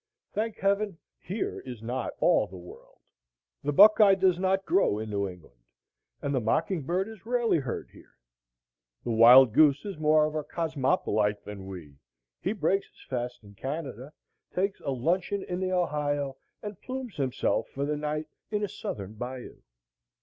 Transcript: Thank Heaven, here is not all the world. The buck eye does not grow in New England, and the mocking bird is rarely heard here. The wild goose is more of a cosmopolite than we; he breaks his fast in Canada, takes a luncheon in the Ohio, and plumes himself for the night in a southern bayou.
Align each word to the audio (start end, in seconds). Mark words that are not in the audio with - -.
Thank 0.33 0.57
Heaven, 0.57 0.97
here 1.19 1.59
is 1.63 1.83
not 1.83 2.13
all 2.19 2.47
the 2.47 2.57
world. 2.57 2.97
The 3.63 3.71
buck 3.71 3.99
eye 4.01 4.15
does 4.15 4.39
not 4.39 4.65
grow 4.65 4.97
in 4.97 5.11
New 5.11 5.29
England, 5.29 5.59
and 6.23 6.33
the 6.33 6.39
mocking 6.39 6.81
bird 6.81 7.07
is 7.07 7.23
rarely 7.23 7.59
heard 7.59 7.91
here. 7.91 8.15
The 9.03 9.11
wild 9.11 9.53
goose 9.53 9.85
is 9.85 9.99
more 9.99 10.25
of 10.25 10.33
a 10.33 10.43
cosmopolite 10.43 11.43
than 11.43 11.67
we; 11.67 11.99
he 12.41 12.51
breaks 12.51 12.87
his 12.89 13.03
fast 13.11 13.43
in 13.43 13.53
Canada, 13.53 14.11
takes 14.51 14.79
a 14.79 14.89
luncheon 14.89 15.43
in 15.43 15.59
the 15.59 15.71
Ohio, 15.71 16.35
and 16.63 16.81
plumes 16.81 17.17
himself 17.17 17.67
for 17.69 17.85
the 17.85 17.95
night 17.95 18.25
in 18.49 18.63
a 18.63 18.67
southern 18.69 19.13
bayou. 19.13 19.59